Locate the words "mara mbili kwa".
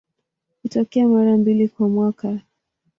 1.07-1.89